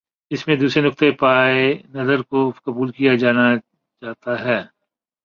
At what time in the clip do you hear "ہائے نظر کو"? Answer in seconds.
1.21-2.51